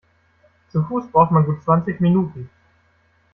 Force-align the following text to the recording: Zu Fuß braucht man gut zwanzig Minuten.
Zu 0.71 0.81
Fuß 0.83 1.11
braucht 1.11 1.29
man 1.29 1.45
gut 1.45 1.61
zwanzig 1.61 2.01
Minuten. 2.01 2.49